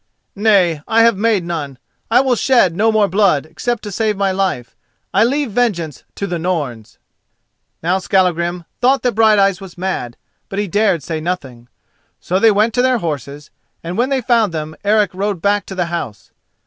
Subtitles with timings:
[0.35, 1.77] "Nay, I have made none.
[2.09, 4.75] I will shed no more blood, except to save my life.
[5.13, 6.97] I leave vengeance to the Norns."
[7.83, 10.17] Now Skallagrim thought that Brighteyes was mad,
[10.49, 11.67] but he dared say nothing.
[12.19, 13.51] So they went to their horses,
[13.83, 16.31] and when they found them, Eric rode back to the house.